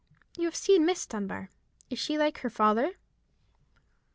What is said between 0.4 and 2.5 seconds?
have seen Miss Dunbar: is she like her